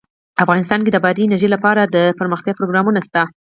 افغانستان 0.43 0.79
کې 0.83 0.91
د 0.93 0.97
بادي 1.03 1.21
انرژي 1.25 1.49
لپاره 1.55 1.81
دپرمختیا 1.85 2.53
پروګرامونه 2.59 2.99
شته. 3.07 3.21